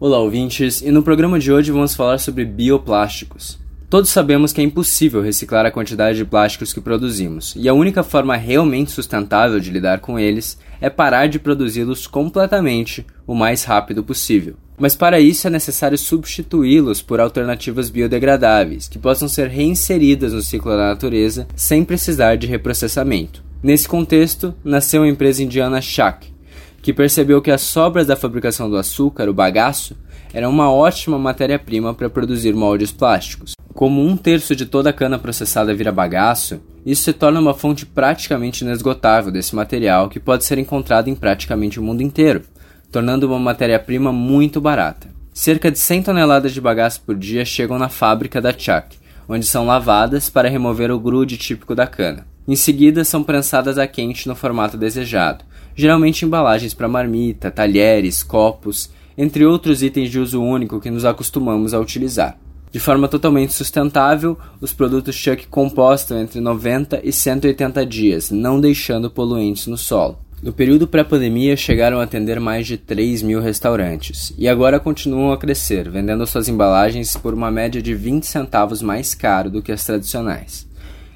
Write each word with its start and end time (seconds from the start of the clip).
Olá, 0.00 0.20
ouvintes, 0.20 0.80
e 0.80 0.92
no 0.92 1.02
programa 1.02 1.40
de 1.40 1.50
hoje 1.50 1.72
vamos 1.72 1.92
falar 1.92 2.18
sobre 2.18 2.44
bioplásticos. 2.44 3.58
Todos 3.90 4.10
sabemos 4.10 4.52
que 4.52 4.60
é 4.60 4.64
impossível 4.64 5.20
reciclar 5.20 5.66
a 5.66 5.72
quantidade 5.72 6.18
de 6.18 6.24
plásticos 6.24 6.72
que 6.72 6.80
produzimos, 6.80 7.52
e 7.56 7.68
a 7.68 7.74
única 7.74 8.04
forma 8.04 8.36
realmente 8.36 8.92
sustentável 8.92 9.58
de 9.58 9.72
lidar 9.72 9.98
com 9.98 10.16
eles 10.16 10.56
é 10.80 10.88
parar 10.88 11.26
de 11.26 11.40
produzi-los 11.40 12.06
completamente 12.06 13.04
o 13.26 13.34
mais 13.34 13.64
rápido 13.64 14.04
possível. 14.04 14.54
Mas 14.78 14.94
para 14.94 15.18
isso 15.18 15.48
é 15.48 15.50
necessário 15.50 15.98
substituí-los 15.98 17.02
por 17.02 17.18
alternativas 17.18 17.90
biodegradáveis, 17.90 18.86
que 18.86 19.00
possam 19.00 19.26
ser 19.26 19.48
reinseridas 19.48 20.32
no 20.32 20.42
ciclo 20.42 20.70
da 20.70 20.90
natureza 20.90 21.48
sem 21.56 21.84
precisar 21.84 22.36
de 22.36 22.46
reprocessamento. 22.46 23.42
Nesse 23.60 23.88
contexto, 23.88 24.54
nasceu 24.62 25.02
a 25.02 25.08
empresa 25.08 25.42
indiana 25.42 25.80
Shak, 25.80 26.37
que 26.82 26.92
percebeu 26.92 27.42
que 27.42 27.50
as 27.50 27.60
sobras 27.60 28.06
da 28.06 28.16
fabricação 28.16 28.68
do 28.70 28.76
açúcar, 28.76 29.28
o 29.28 29.34
bagaço, 29.34 29.96
eram 30.32 30.50
uma 30.50 30.70
ótima 30.70 31.18
matéria-prima 31.18 31.94
para 31.94 32.10
produzir 32.10 32.54
moldes 32.54 32.92
plásticos. 32.92 33.52
Como 33.74 34.04
um 34.04 34.16
terço 34.16 34.56
de 34.56 34.66
toda 34.66 34.90
a 34.90 34.92
cana 34.92 35.18
processada 35.18 35.74
vira 35.74 35.92
bagaço, 35.92 36.60
isso 36.84 37.02
se 37.02 37.12
torna 37.12 37.40
uma 37.40 37.54
fonte 37.54 37.86
praticamente 37.86 38.64
inesgotável 38.64 39.30
desse 39.30 39.54
material 39.54 40.08
que 40.08 40.18
pode 40.18 40.44
ser 40.44 40.58
encontrado 40.58 41.08
em 41.08 41.14
praticamente 41.14 41.78
o 41.78 41.82
mundo 41.82 42.02
inteiro, 42.02 42.42
tornando 42.90 43.26
uma 43.26 43.38
matéria-prima 43.38 44.12
muito 44.12 44.60
barata. 44.60 45.08
Cerca 45.32 45.70
de 45.70 45.78
100 45.78 46.02
toneladas 46.02 46.52
de 46.52 46.60
bagaço 46.60 47.02
por 47.02 47.14
dia 47.14 47.44
chegam 47.44 47.78
na 47.78 47.88
fábrica 47.88 48.40
da 48.40 48.52
Chak, 48.56 48.96
onde 49.28 49.46
são 49.46 49.66
lavadas 49.66 50.28
para 50.28 50.48
remover 50.48 50.90
o 50.90 50.98
grude 50.98 51.36
típico 51.36 51.74
da 51.74 51.86
cana. 51.86 52.26
Em 52.48 52.56
seguida, 52.56 53.04
são 53.04 53.22
prensadas 53.22 53.76
a 53.76 53.86
quente 53.86 54.26
no 54.26 54.34
formato 54.34 54.78
desejado, 54.78 55.44
geralmente 55.76 56.24
embalagens 56.24 56.72
para 56.72 56.88
marmita, 56.88 57.50
talheres, 57.50 58.22
copos, 58.22 58.90
entre 59.18 59.44
outros 59.44 59.82
itens 59.82 60.10
de 60.10 60.18
uso 60.18 60.42
único 60.42 60.80
que 60.80 60.90
nos 60.90 61.04
acostumamos 61.04 61.74
a 61.74 61.78
utilizar. 61.78 62.38
De 62.72 62.80
forma 62.80 63.06
totalmente 63.06 63.52
sustentável, 63.52 64.38
os 64.62 64.72
produtos 64.72 65.14
Chuck 65.14 65.46
compostam 65.48 66.18
entre 66.18 66.40
90 66.40 67.02
e 67.04 67.12
180 67.12 67.84
dias, 67.84 68.30
não 68.30 68.58
deixando 68.58 69.10
poluentes 69.10 69.66
no 69.66 69.76
solo. 69.76 70.18
No 70.42 70.52
período 70.52 70.86
pré-pandemia, 70.86 71.56
chegaram 71.56 72.00
a 72.00 72.04
atender 72.04 72.40
mais 72.40 72.66
de 72.66 72.78
3 72.78 73.22
mil 73.22 73.40
restaurantes 73.40 74.32
e 74.38 74.48
agora 74.48 74.80
continuam 74.80 75.32
a 75.32 75.36
crescer, 75.36 75.90
vendendo 75.90 76.26
suas 76.26 76.48
embalagens 76.48 77.14
por 77.14 77.34
uma 77.34 77.50
média 77.50 77.82
de 77.82 77.94
20 77.94 78.24
centavos 78.24 78.80
mais 78.80 79.14
caro 79.14 79.50
do 79.50 79.60
que 79.60 79.72
as 79.72 79.84
tradicionais. 79.84 80.67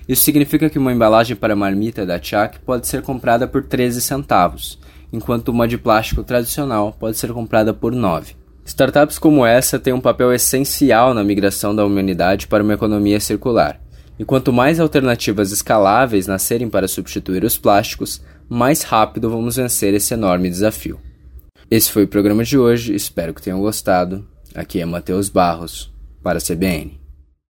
Isso 0.08 0.22
significa 0.22 0.69
que 0.69 0.78
uma 0.78 0.92
embalagem 0.92 1.36
para 1.36 1.56
marmita 1.56 2.05
da 2.05 2.20
Chuck 2.20 2.58
pode 2.64 2.86
ser 2.86 3.03
comprada 3.03 3.47
por 3.47 3.62
13 3.62 4.00
centavos, 4.00 4.78
enquanto 5.12 5.48
uma 5.48 5.69
de 5.69 5.78
plástico 5.78 6.25
tradicional 6.25 6.95
pode 6.98 7.17
ser 7.17 7.33
comprada 7.33 7.72
por 7.72 7.92
9. 7.92 8.34
Startups 8.64 9.19
como 9.19 9.45
essa 9.45 9.78
têm 9.78 9.92
um 9.92 10.00
papel 10.00 10.33
essencial 10.33 11.12
na 11.12 11.25
migração 11.25 11.75
da 11.75 11.84
humanidade 11.84 12.47
para 12.47 12.62
uma 12.62 12.75
economia 12.75 13.19
circular. 13.19 13.80
E 14.19 14.25
quanto 14.25 14.53
mais 14.53 14.78
alternativas 14.78 15.50
escaláveis 15.50 16.27
nascerem 16.27 16.69
para 16.69 16.86
substituir 16.86 17.45
os 17.45 17.58
plásticos, 17.58 18.23
mais 18.48 18.83
rápido 18.83 19.30
vamos 19.30 19.56
vencer 19.56 19.95
esse 19.95 20.14
enorme 20.14 20.48
desafio. 20.48 21.00
Esse 21.70 21.91
foi 21.91 22.05
o 22.05 22.08
programa 22.08 22.45
de 22.45 22.58
hoje, 22.58 22.95
espero 22.95 23.34
que 23.34 23.42
tenham 23.42 23.61
gostado. 23.61 24.27
Aqui 24.55 24.80
é 24.80 24.84
Matheus 24.84 25.28
Barros, 25.28 25.92
para 26.23 26.39
a 26.39 26.41
CBN. 26.41 27.02